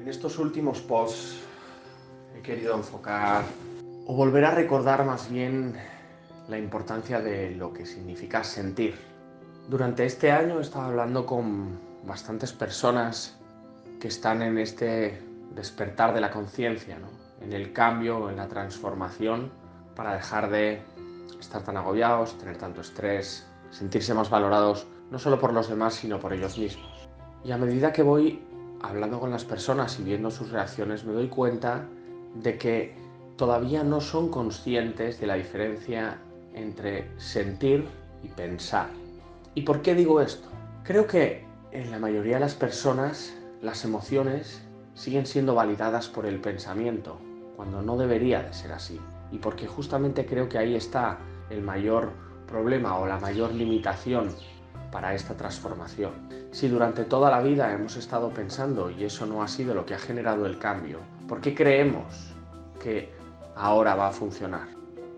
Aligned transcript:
En 0.00 0.08
estos 0.08 0.38
últimos 0.38 0.80
posts 0.80 1.36
he 2.34 2.40
querido 2.40 2.74
enfocar 2.74 3.44
o 4.06 4.14
volver 4.14 4.46
a 4.46 4.50
recordar 4.50 5.04
más 5.04 5.30
bien 5.30 5.74
la 6.48 6.56
importancia 6.56 7.20
de 7.20 7.50
lo 7.50 7.74
que 7.74 7.84
significa 7.84 8.42
sentir. 8.42 8.94
Durante 9.68 10.06
este 10.06 10.32
año 10.32 10.58
he 10.58 10.62
estado 10.62 10.86
hablando 10.86 11.26
con 11.26 11.78
bastantes 12.06 12.50
personas 12.54 13.38
que 14.00 14.08
están 14.08 14.40
en 14.40 14.56
este 14.56 15.22
despertar 15.54 16.14
de 16.14 16.22
la 16.22 16.30
conciencia, 16.30 16.96
en 17.42 17.52
el 17.52 17.74
cambio, 17.74 18.30
en 18.30 18.36
la 18.36 18.48
transformación, 18.48 19.52
para 19.94 20.14
dejar 20.14 20.48
de 20.48 20.80
estar 21.38 21.62
tan 21.62 21.76
agobiados, 21.76 22.38
tener 22.38 22.56
tanto 22.56 22.80
estrés, 22.80 23.46
sentirse 23.68 24.14
más 24.14 24.30
valorados 24.30 24.86
no 25.10 25.18
solo 25.18 25.38
por 25.38 25.52
los 25.52 25.68
demás, 25.68 25.92
sino 25.92 26.18
por 26.18 26.32
ellos 26.32 26.56
mismos. 26.56 27.06
Y 27.44 27.52
a 27.52 27.58
medida 27.58 27.92
que 27.92 28.02
voy 28.02 28.49
hablando 28.82 29.20
con 29.20 29.30
las 29.30 29.44
personas 29.44 29.98
y 29.98 30.02
viendo 30.02 30.30
sus 30.30 30.50
reacciones, 30.50 31.04
me 31.04 31.12
doy 31.12 31.28
cuenta 31.28 31.86
de 32.34 32.58
que 32.58 32.94
todavía 33.36 33.82
no 33.82 34.00
son 34.00 34.30
conscientes 34.30 35.20
de 35.20 35.26
la 35.26 35.34
diferencia 35.34 36.18
entre 36.54 37.10
sentir 37.18 37.86
y 38.22 38.28
pensar. 38.28 38.88
¿Y 39.54 39.62
por 39.62 39.82
qué 39.82 39.94
digo 39.94 40.20
esto? 40.20 40.48
Creo 40.84 41.06
que 41.06 41.44
en 41.72 41.90
la 41.90 41.98
mayoría 41.98 42.34
de 42.34 42.40
las 42.40 42.54
personas 42.54 43.34
las 43.62 43.84
emociones 43.84 44.62
siguen 44.94 45.26
siendo 45.26 45.54
validadas 45.54 46.08
por 46.08 46.26
el 46.26 46.40
pensamiento, 46.40 47.18
cuando 47.56 47.82
no 47.82 47.96
debería 47.96 48.42
de 48.42 48.52
ser 48.52 48.72
así. 48.72 49.00
Y 49.32 49.38
porque 49.38 49.66
justamente 49.66 50.26
creo 50.26 50.48
que 50.48 50.58
ahí 50.58 50.74
está 50.74 51.18
el 51.50 51.62
mayor 51.62 52.10
problema 52.46 52.98
o 52.98 53.06
la 53.06 53.18
mayor 53.18 53.52
limitación 53.52 54.34
para 54.90 55.14
esta 55.14 55.34
transformación. 55.36 56.12
Si 56.52 56.68
durante 56.68 57.04
toda 57.04 57.30
la 57.30 57.40
vida 57.40 57.72
hemos 57.72 57.96
estado 57.96 58.30
pensando 58.30 58.90
y 58.90 59.04
eso 59.04 59.26
no 59.26 59.42
ha 59.42 59.48
sido 59.48 59.74
lo 59.74 59.86
que 59.86 59.94
ha 59.94 59.98
generado 59.98 60.46
el 60.46 60.58
cambio, 60.58 60.98
¿por 61.28 61.40
qué 61.40 61.54
creemos 61.54 62.34
que 62.82 63.12
ahora 63.54 63.94
va 63.94 64.08
a 64.08 64.12
funcionar? 64.12 64.68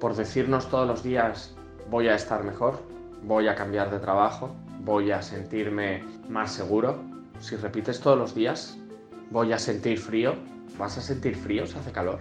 ¿Por 0.01 0.15
decirnos 0.15 0.69
todos 0.69 0.87
los 0.87 1.03
días 1.03 1.55
voy 1.91 2.09
a 2.09 2.15
estar 2.15 2.45
mejor? 2.45 2.81
¿Voy 3.23 3.49
a 3.49 3.55
cambiar 3.55 3.91
de 3.91 3.99
trabajo? 3.99 4.55
¿Voy 4.81 5.13
a 5.13 5.23
sentirme 5.23 6.03
más 6.29 6.53
seguro? 6.53 7.03
Si 7.41 7.57
repites 7.57 8.01
todos 8.01 8.19
los 8.19 8.35
días, 8.35 8.77
voy 9.31 9.53
a 9.53 9.59
sentir 9.59 9.99
frío, 9.99 10.35
vas 10.79 10.99
a 10.99 11.01
sentir 11.01 11.37
frío 11.37 11.67
si 11.67 11.79
hace 11.79 11.93
calor. 11.93 12.19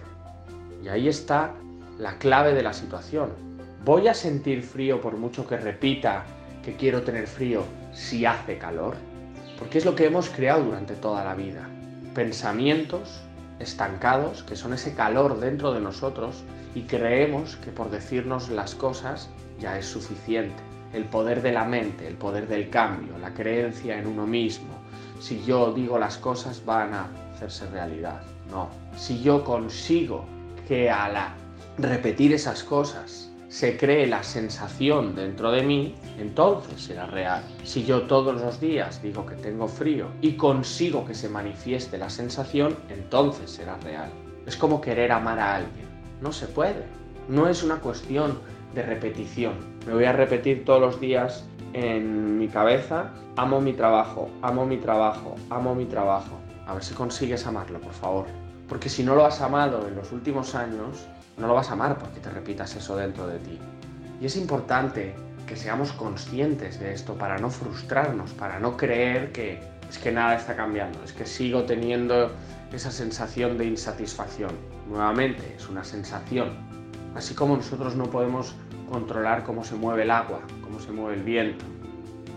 Y 0.82 0.88
ahí 0.88 1.08
está 1.08 1.52
la 1.98 2.18
clave 2.18 2.54
de 2.54 2.62
la 2.62 2.72
situación. 2.72 3.30
Voy 3.84 4.08
a 4.08 4.14
sentir 4.14 4.62
frío 4.62 5.00
por 5.00 5.16
mucho 5.16 5.46
que 5.46 5.56
repita 5.56 6.24
que 6.62 6.76
quiero 6.76 7.02
tener 7.02 7.26
frío 7.26 7.64
si 7.92 8.24
hace 8.24 8.58
calor? 8.58 8.96
Porque 9.58 9.78
es 9.78 9.84
lo 9.84 9.94
que 9.94 10.06
hemos 10.06 10.30
creado 10.30 10.64
durante 10.64 10.94
toda 10.94 11.24
la 11.24 11.34
vida. 11.34 11.68
Pensamientos 12.14 13.22
estancados, 13.58 14.42
que 14.42 14.56
son 14.56 14.72
ese 14.74 14.94
calor 14.94 15.38
dentro 15.40 15.72
de 15.72 15.80
nosotros 15.80 16.42
y 16.74 16.82
creemos 16.82 17.56
que 17.56 17.70
por 17.70 17.90
decirnos 17.90 18.48
las 18.48 18.74
cosas 18.74 19.28
ya 19.60 19.78
es 19.78 19.86
suficiente. 19.86 20.62
El 20.92 21.04
poder 21.04 21.42
de 21.42 21.52
la 21.52 21.64
mente, 21.64 22.06
el 22.06 22.16
poder 22.16 22.48
del 22.48 22.68
cambio, 22.68 23.16
la 23.18 23.32
creencia 23.32 23.98
en 23.98 24.06
uno 24.06 24.26
mismo. 24.26 24.74
Si 25.20 25.42
yo 25.44 25.72
digo 25.72 25.98
las 25.98 26.18
cosas 26.18 26.64
van 26.64 26.92
a 26.92 27.06
hacerse 27.34 27.68
realidad. 27.70 28.20
No. 28.50 28.68
Si 28.96 29.22
yo 29.22 29.44
consigo 29.44 30.24
que 30.68 30.90
al 30.90 31.16
repetir 31.78 32.34
esas 32.34 32.62
cosas 32.62 33.31
se 33.52 33.76
cree 33.76 34.06
la 34.06 34.22
sensación 34.22 35.14
dentro 35.14 35.50
de 35.50 35.62
mí, 35.62 35.94
entonces 36.18 36.80
será 36.80 37.04
real. 37.04 37.44
Si 37.64 37.84
yo 37.84 38.04
todos 38.04 38.40
los 38.40 38.58
días 38.58 39.02
digo 39.02 39.26
que 39.26 39.34
tengo 39.34 39.68
frío 39.68 40.06
y 40.22 40.38
consigo 40.38 41.04
que 41.04 41.12
se 41.12 41.28
manifieste 41.28 41.98
la 41.98 42.08
sensación, 42.08 42.74
entonces 42.88 43.50
será 43.50 43.76
real. 43.76 44.10
Es 44.46 44.56
como 44.56 44.80
querer 44.80 45.12
amar 45.12 45.38
a 45.38 45.56
alguien. 45.56 45.84
No 46.22 46.32
se 46.32 46.46
puede. 46.46 46.82
No 47.28 47.46
es 47.46 47.62
una 47.62 47.76
cuestión 47.76 48.38
de 48.74 48.84
repetición. 48.84 49.52
Me 49.86 49.92
voy 49.92 50.04
a 50.04 50.14
repetir 50.14 50.64
todos 50.64 50.80
los 50.80 50.98
días 50.98 51.44
en 51.74 52.38
mi 52.38 52.48
cabeza, 52.48 53.10
amo 53.36 53.60
mi 53.60 53.74
trabajo, 53.74 54.30
amo 54.40 54.64
mi 54.64 54.78
trabajo, 54.78 55.36
amo 55.50 55.74
mi 55.74 55.84
trabajo. 55.84 56.38
A 56.66 56.72
ver 56.72 56.82
si 56.82 56.94
consigues 56.94 57.46
amarlo, 57.46 57.78
por 57.82 57.92
favor. 57.92 58.24
Porque 58.66 58.88
si 58.88 59.04
no 59.04 59.14
lo 59.14 59.26
has 59.26 59.42
amado 59.42 59.86
en 59.86 59.94
los 59.94 60.10
últimos 60.10 60.54
años, 60.54 61.06
no 61.36 61.46
lo 61.46 61.54
vas 61.54 61.70
a 61.70 61.72
amar 61.72 61.98
porque 61.98 62.20
te 62.20 62.30
repitas 62.30 62.74
eso 62.76 62.96
dentro 62.96 63.26
de 63.26 63.38
ti. 63.38 63.58
Y 64.20 64.26
es 64.26 64.36
importante 64.36 65.14
que 65.46 65.56
seamos 65.56 65.92
conscientes 65.92 66.78
de 66.78 66.92
esto 66.92 67.14
para 67.14 67.38
no 67.38 67.50
frustrarnos, 67.50 68.32
para 68.32 68.58
no 68.58 68.76
creer 68.76 69.32
que 69.32 69.60
es 69.88 69.98
que 69.98 70.12
nada 70.12 70.36
está 70.36 70.56
cambiando, 70.56 71.02
es 71.04 71.12
que 71.12 71.26
sigo 71.26 71.64
teniendo 71.64 72.30
esa 72.72 72.90
sensación 72.90 73.58
de 73.58 73.66
insatisfacción. 73.66 74.52
Nuevamente, 74.88 75.54
es 75.56 75.68
una 75.68 75.84
sensación. 75.84 76.50
Así 77.14 77.34
como 77.34 77.56
nosotros 77.56 77.96
no 77.96 78.04
podemos 78.04 78.54
controlar 78.90 79.44
cómo 79.44 79.64
se 79.64 79.74
mueve 79.74 80.04
el 80.04 80.10
agua, 80.10 80.40
cómo 80.62 80.80
se 80.80 80.92
mueve 80.92 81.16
el 81.16 81.22
viento, 81.22 81.64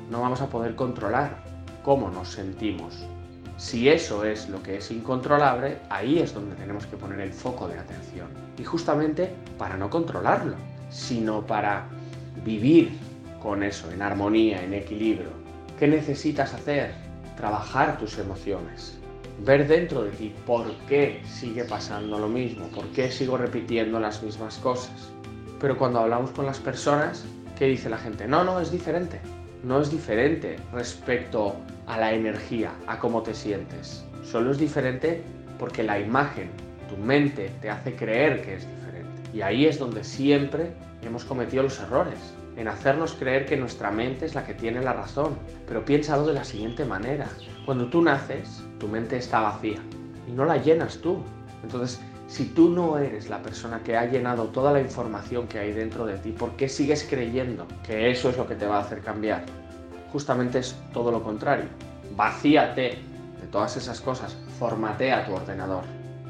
no 0.10 0.22
vamos 0.22 0.42
a 0.42 0.50
poder 0.50 0.76
controlar 0.76 1.44
cómo 1.84 2.10
nos 2.10 2.30
sentimos. 2.30 3.06
Si 3.58 3.88
eso 3.88 4.26
es 4.26 4.50
lo 4.50 4.62
que 4.62 4.78
es 4.78 4.92
incontrolable, 4.92 5.78
ahí 5.90 6.20
es 6.20 6.34
donde 6.34 6.56
tenemos 6.56 6.86
que 6.88 6.98
poner 6.98 7.22
el 7.22 7.32
foco 7.32 7.70
de 7.70 7.80
atención. 7.80 8.28
Y 8.58 8.66
justamente 8.66 9.32
para 9.58 9.78
no 9.78 9.90
controlarlo, 9.90 10.56
sino 10.90 11.46
para 11.46 11.86
vivir 12.44 12.92
con 13.42 13.64
eso, 13.64 13.90
en 13.92 14.02
armonía, 14.02 14.62
en 14.62 14.74
equilibrio. 14.74 15.30
¿Qué 15.80 15.88
necesitas 15.88 16.54
hacer? 16.54 16.94
Trabajar 17.38 17.98
tus 17.98 18.18
emociones. 18.18 18.98
Ver 19.46 19.68
dentro 19.68 20.04
de 20.04 20.12
ti 20.12 20.36
por 20.46 20.74
qué 20.90 21.22
sigue 21.26 21.64
pasando 21.64 22.20
lo 22.20 22.28
mismo, 22.28 22.68
por 22.68 22.86
qué 22.88 23.10
sigo 23.10 23.38
repitiendo 23.38 24.00
las 24.02 24.22
mismas 24.22 24.58
cosas. 24.58 25.10
Pero 25.62 25.78
cuando 25.78 26.00
hablamos 26.00 26.32
con 26.32 26.46
las 26.46 26.60
personas, 26.60 27.24
¿qué 27.58 27.66
dice 27.66 27.90
la 27.90 27.98
gente? 27.98 28.28
No, 28.28 28.44
no, 28.44 28.60
es 28.60 28.72
diferente 28.72 29.20
no 29.66 29.82
es 29.82 29.90
diferente 29.90 30.58
respecto 30.72 31.56
a 31.88 31.98
la 31.98 32.14
energía, 32.14 32.72
a 32.86 33.00
cómo 33.00 33.24
te 33.24 33.34
sientes. 33.34 34.06
Solo 34.24 34.52
es 34.52 34.60
diferente 34.60 35.24
porque 35.58 35.82
la 35.82 36.00
imagen, 36.00 36.50
tu 36.88 36.98
mente, 36.98 37.52
te 37.62 37.72
hace 37.72 37.96
creer 37.96 38.44
que 38.44 38.56
es 38.56 38.68
diferente. 38.68 39.22
Y 39.34 39.42
ahí 39.42 39.66
es 39.66 39.80
donde 39.80 40.04
siempre 40.04 40.72
hemos 41.02 41.26
cometido 41.26 41.64
los 41.64 41.80
errores, 41.80 42.20
en 42.58 42.68
hacernos 42.68 43.14
creer 43.14 43.48
que 43.48 43.58
nuestra 43.58 43.90
mente 43.90 44.28
es 44.28 44.36
la 44.36 44.46
que 44.46 44.54
tiene 44.54 44.82
la 44.82 44.94
razón. 44.94 45.36
Pero 45.68 45.84
piénsalo 45.84 46.28
de 46.28 46.34
la 46.34 46.44
siguiente 46.44 46.86
manera. 46.86 47.28
Cuando 47.66 47.88
tú 47.88 48.04
naces, 48.04 48.64
tu 48.80 48.88
mente 48.88 49.18
está 49.18 49.42
vacía 49.42 49.80
y 50.28 50.32
no 50.32 50.46
la 50.46 50.58
llenas 50.58 51.00
tú. 51.00 51.24
Entonces, 51.64 52.00
si 52.28 52.46
tú 52.46 52.70
no 52.70 52.98
eres 52.98 53.30
la 53.30 53.42
persona 53.42 53.82
que 53.84 53.96
ha 53.96 54.06
llenado 54.06 54.46
toda 54.46 54.72
la 54.72 54.82
información 54.82 55.48
que 55.48 55.60
hay 55.60 55.72
dentro 55.72 56.06
de 56.06 56.18
ti, 56.18 56.32
¿por 56.32 56.52
qué 56.56 56.68
sigues 56.68 57.06
creyendo 57.08 57.68
que 57.86 58.10
eso 58.10 58.30
es 58.30 58.38
lo 58.38 58.48
que 58.48 58.56
te 58.56 58.66
va 58.66 58.78
a 58.78 58.82
hacer 58.82 59.02
cambiar? 59.02 59.44
Justamente 60.12 60.60
es 60.60 60.76
todo 60.92 61.12
lo 61.12 61.22
contrario. 61.22 61.66
Vacíate 62.16 62.98
de 63.42 63.48
todas 63.52 63.78
esas 63.78 64.02
cosas, 64.02 64.36
formatea 64.58 65.26
tu 65.26 65.34
ordenador 65.34 65.84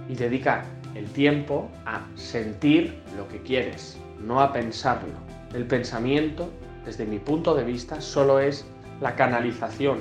y 0.09 0.15
dedica 0.15 0.65
el 0.95 1.05
tiempo 1.09 1.69
a 1.85 2.01
sentir 2.15 3.01
lo 3.17 3.27
que 3.27 3.41
quieres, 3.41 3.97
no 4.19 4.41
a 4.41 4.51
pensarlo. 4.51 5.13
El 5.53 5.65
pensamiento, 5.65 6.49
desde 6.85 7.05
mi 7.05 7.19
punto 7.19 7.55
de 7.55 7.63
vista, 7.63 8.01
solo 8.01 8.39
es 8.39 8.65
la 9.01 9.15
canalización, 9.15 9.99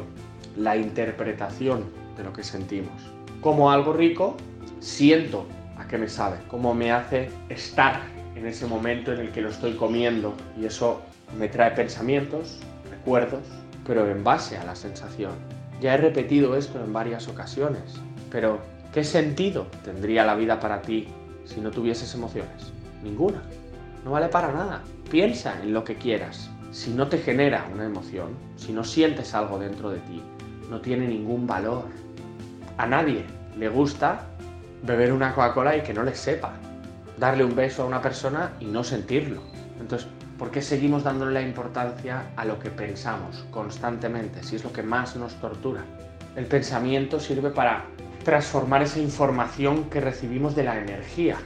la 0.56 0.76
interpretación 0.76 1.84
de 2.16 2.24
lo 2.24 2.32
que 2.32 2.42
sentimos. 2.42 2.94
Como 3.40 3.70
algo 3.70 3.92
rico, 3.92 4.36
siento 4.80 5.46
a 5.78 5.86
qué 5.86 5.98
me 5.98 6.08
sabe, 6.08 6.38
cómo 6.48 6.74
me 6.74 6.92
hace 6.92 7.30
estar 7.48 8.00
en 8.36 8.46
ese 8.46 8.66
momento 8.66 9.12
en 9.12 9.20
el 9.20 9.30
que 9.30 9.40
lo 9.40 9.48
estoy 9.48 9.74
comiendo 9.74 10.34
y 10.58 10.66
eso 10.66 11.02
me 11.38 11.48
trae 11.48 11.70
pensamientos, 11.72 12.58
recuerdos, 12.90 13.42
pero 13.86 14.08
en 14.08 14.24
base 14.24 14.56
a 14.56 14.64
la 14.64 14.74
sensación. 14.74 15.32
Ya 15.80 15.94
he 15.94 15.96
repetido 15.96 16.56
esto 16.56 16.82
en 16.82 16.92
varias 16.92 17.28
ocasiones, 17.28 17.82
pero 18.30 18.60
¿qué 18.92 19.04
sentido 19.04 19.66
tendría 19.84 20.24
la 20.24 20.34
vida 20.34 20.60
para 20.60 20.82
ti 20.82 21.08
si 21.44 21.60
no 21.60 21.70
tuvieses 21.70 22.14
emociones? 22.14 22.72
Ninguna. 23.02 23.42
No 24.04 24.12
vale 24.12 24.28
para 24.28 24.52
nada. 24.52 24.82
Piensa 25.10 25.60
en 25.62 25.72
lo 25.72 25.84
que 25.84 25.96
quieras. 25.96 26.50
Si 26.70 26.90
no 26.90 27.08
te 27.08 27.18
genera 27.18 27.68
una 27.72 27.84
emoción, 27.84 28.36
si 28.56 28.72
no 28.72 28.84
sientes 28.84 29.34
algo 29.34 29.58
dentro 29.58 29.90
de 29.90 29.98
ti, 30.00 30.22
no 30.70 30.80
tiene 30.80 31.06
ningún 31.06 31.46
valor. 31.46 31.84
A 32.78 32.86
nadie 32.86 33.24
le 33.56 33.68
gusta 33.68 34.26
beber 34.84 35.12
una 35.12 35.34
Coca-Cola 35.34 35.76
y 35.76 35.82
que 35.82 35.94
no 35.94 36.02
le 36.02 36.14
sepa. 36.14 36.52
Darle 37.18 37.44
un 37.44 37.54
beso 37.54 37.82
a 37.82 37.86
una 37.86 38.02
persona 38.02 38.52
y 38.60 38.66
no 38.66 38.84
sentirlo. 38.84 39.40
Entonces, 39.80 40.08
¿por 40.38 40.50
qué 40.50 40.62
seguimos 40.62 41.04
dándole 41.04 41.32
la 41.32 41.42
importancia 41.42 42.26
a 42.36 42.44
lo 42.44 42.58
que 42.58 42.70
pensamos 42.70 43.44
constantemente, 43.50 44.42
si 44.42 44.56
es 44.56 44.64
lo 44.64 44.72
que 44.72 44.82
más 44.82 45.16
nos 45.16 45.34
tortura? 45.40 45.82
El 46.36 46.46
pensamiento 46.46 47.20
sirve 47.20 47.50
para 47.50 47.84
transformar 48.24 48.82
esa 48.82 48.98
información 48.98 49.84
que 49.84 50.00
recibimos 50.00 50.56
de 50.56 50.64
la 50.64 50.78
energía 50.78 51.36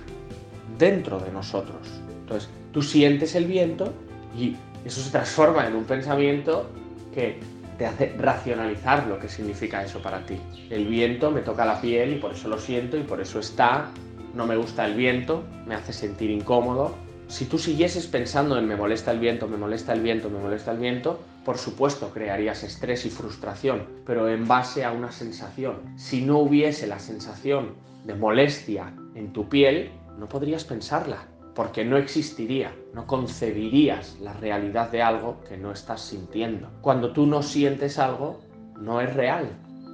dentro 0.78 1.18
de 1.18 1.30
nosotros. 1.30 1.86
Entonces, 2.20 2.48
tú 2.72 2.82
sientes 2.82 3.34
el 3.34 3.46
viento 3.46 3.92
y 4.36 4.56
eso 4.84 5.00
se 5.00 5.10
transforma 5.10 5.66
en 5.66 5.74
un 5.76 5.84
pensamiento 5.84 6.70
que 7.12 7.40
te 7.78 7.86
hace 7.86 8.14
racionalizar 8.18 9.06
lo 9.06 9.18
que 9.18 9.28
significa 9.28 9.82
eso 9.84 10.02
para 10.02 10.26
ti. 10.26 10.38
El 10.68 10.86
viento 10.88 11.30
me 11.30 11.40
toca 11.40 11.64
la 11.64 11.80
piel 11.80 12.14
y 12.14 12.16
por 12.16 12.32
eso 12.32 12.48
lo 12.48 12.58
siento 12.58 12.96
y 12.96 13.04
por 13.04 13.20
eso 13.20 13.38
está. 13.38 13.90
No 14.34 14.46
me 14.46 14.56
gusta 14.56 14.84
el 14.84 14.94
viento, 14.94 15.44
me 15.66 15.74
hace 15.74 15.92
sentir 15.92 16.30
incómodo. 16.30 16.96
Si 17.28 17.44
tú 17.44 17.58
siguieses 17.58 18.06
pensando 18.06 18.58
en 18.58 18.66
me 18.66 18.76
molesta 18.76 19.12
el 19.12 19.20
viento, 19.20 19.46
me 19.46 19.56
molesta 19.56 19.92
el 19.92 20.00
viento, 20.00 20.28
me 20.28 20.38
molesta 20.38 20.72
el 20.72 20.78
viento, 20.78 21.20
por 21.44 21.58
supuesto 21.58 22.10
crearías 22.10 22.64
estrés 22.64 23.06
y 23.06 23.10
frustración, 23.10 23.84
pero 24.04 24.28
en 24.28 24.48
base 24.48 24.84
a 24.84 24.90
una 24.90 25.12
sensación. 25.12 25.76
Si 25.96 26.24
no 26.24 26.38
hubiese 26.38 26.86
la 26.86 26.98
sensación 26.98 27.74
de 28.04 28.14
molestia 28.14 28.92
en 29.14 29.32
tu 29.32 29.48
piel, 29.48 29.90
no 30.18 30.28
podrías 30.28 30.64
pensarla 30.64 31.26
porque 31.58 31.84
no 31.84 31.96
existiría, 31.96 32.72
no 32.94 33.08
concebirías 33.08 34.16
la 34.20 34.32
realidad 34.32 34.92
de 34.92 35.02
algo 35.02 35.40
que 35.40 35.56
no 35.56 35.72
estás 35.72 36.00
sintiendo. 36.02 36.70
Cuando 36.82 37.12
tú 37.12 37.26
no 37.26 37.42
sientes 37.42 37.98
algo, 37.98 38.38
no 38.78 39.00
es 39.00 39.12
real. 39.12 39.48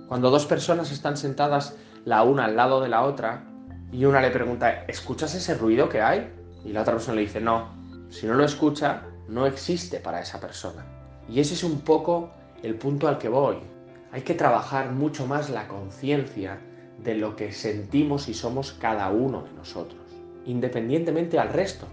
Cuando 0.06 0.28
dos 0.28 0.44
personas 0.44 0.92
están 0.92 1.16
sentadas 1.16 1.74
la 2.04 2.22
una 2.22 2.44
al 2.44 2.56
lado 2.56 2.82
de 2.82 2.90
la 2.90 3.02
otra 3.02 3.46
y 3.90 4.04
una 4.04 4.20
le 4.20 4.30
pregunta, 4.30 4.84
¿escuchas 4.88 5.34
ese 5.34 5.54
ruido 5.54 5.88
que 5.88 6.02
hay? 6.02 6.30
Y 6.66 6.72
la 6.74 6.82
otra 6.82 6.92
persona 6.92 7.14
le 7.14 7.22
dice, 7.22 7.40
no. 7.40 7.70
Si 8.10 8.26
no 8.26 8.34
lo 8.34 8.44
escucha, 8.44 9.04
no 9.26 9.46
existe 9.46 10.00
para 10.00 10.20
esa 10.20 10.38
persona. 10.38 10.84
Y 11.30 11.40
ese 11.40 11.54
es 11.54 11.64
un 11.64 11.80
poco 11.80 12.28
el 12.62 12.74
punto 12.74 13.08
al 13.08 13.16
que 13.16 13.30
voy. 13.30 13.56
Hay 14.12 14.20
que 14.20 14.34
trabajar 14.34 14.92
mucho 14.92 15.26
más 15.26 15.48
la 15.48 15.66
conciencia 15.66 16.60
de 17.02 17.14
lo 17.14 17.34
que 17.36 17.52
sentimos 17.52 18.28
y 18.28 18.34
somos 18.34 18.72
cada 18.72 19.08
uno 19.08 19.44
de 19.44 19.52
nosotros 19.54 20.03
independientemente 20.44 21.38
al 21.38 21.48
resto. 21.48 21.86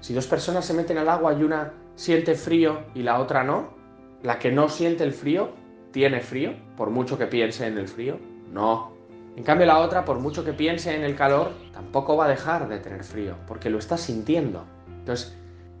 Si 0.00 0.14
dos 0.14 0.26
personas 0.26 0.64
se 0.64 0.74
meten 0.74 0.98
al 0.98 1.08
agua 1.08 1.34
y 1.34 1.42
una 1.42 1.72
siente 1.94 2.34
frío 2.34 2.80
y 2.94 3.02
la 3.02 3.18
otra 3.18 3.44
no, 3.44 3.74
la 4.22 4.38
que 4.38 4.52
no 4.52 4.68
siente 4.68 5.04
el 5.04 5.12
frío 5.12 5.50
tiene 5.92 6.20
frío, 6.20 6.54
por 6.76 6.90
mucho 6.90 7.16
que 7.16 7.26
piense 7.26 7.66
en 7.66 7.78
el 7.78 7.88
frío, 7.88 8.18
no. 8.52 8.92
En 9.36 9.44
cambio 9.44 9.66
la 9.66 9.78
otra, 9.78 10.04
por 10.04 10.18
mucho 10.18 10.44
que 10.44 10.52
piense 10.52 10.94
en 10.94 11.02
el 11.02 11.14
calor, 11.14 11.52
tampoco 11.72 12.16
va 12.16 12.26
a 12.26 12.28
dejar 12.28 12.68
de 12.68 12.78
tener 12.78 13.04
frío, 13.04 13.36
porque 13.46 13.70
lo 13.70 13.78
está 13.78 13.96
sintiendo. 13.96 14.64
Entonces, 14.88 15.36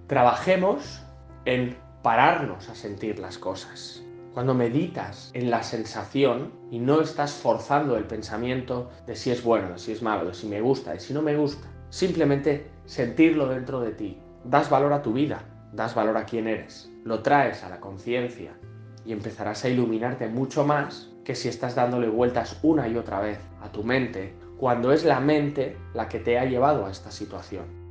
trabajemos 0.06 1.02
en 1.44 1.76
pararnos 2.02 2.68
a 2.68 2.74
sentir 2.74 3.18
las 3.18 3.38
cosas. 3.38 4.02
Cuando 4.34 4.52
meditas 4.52 5.30
en 5.32 5.50
la 5.50 5.62
sensación 5.62 6.52
y 6.70 6.78
no 6.78 7.00
estás 7.00 7.32
forzando 7.32 7.96
el 7.96 8.04
pensamiento 8.04 8.90
de 9.06 9.16
si 9.16 9.30
es 9.30 9.42
bueno, 9.42 9.70
de 9.70 9.78
si 9.78 9.92
es 9.92 10.02
malo, 10.02 10.26
de 10.26 10.34
si 10.34 10.46
me 10.46 10.60
gusta, 10.60 10.92
de 10.92 11.00
si 11.00 11.14
no 11.14 11.22
me 11.22 11.36
gusta, 11.36 11.66
Simplemente 11.90 12.70
sentirlo 12.84 13.48
dentro 13.48 13.80
de 13.80 13.92
ti. 13.92 14.18
Das 14.44 14.70
valor 14.70 14.92
a 14.92 15.02
tu 15.02 15.12
vida, 15.12 15.42
das 15.72 15.94
valor 15.94 16.16
a 16.16 16.24
quién 16.24 16.46
eres, 16.46 16.90
lo 17.04 17.22
traes 17.22 17.64
a 17.64 17.68
la 17.68 17.80
conciencia 17.80 18.56
y 19.04 19.12
empezarás 19.12 19.64
a 19.64 19.68
iluminarte 19.68 20.28
mucho 20.28 20.64
más 20.64 21.12
que 21.24 21.34
si 21.34 21.48
estás 21.48 21.74
dándole 21.74 22.08
vueltas 22.08 22.58
una 22.62 22.88
y 22.88 22.96
otra 22.96 23.20
vez 23.20 23.38
a 23.60 23.70
tu 23.70 23.82
mente, 23.82 24.34
cuando 24.58 24.92
es 24.92 25.04
la 25.04 25.20
mente 25.20 25.76
la 25.94 26.08
que 26.08 26.20
te 26.20 26.38
ha 26.38 26.44
llevado 26.44 26.86
a 26.86 26.90
esta 26.90 27.10
situación. 27.10 27.85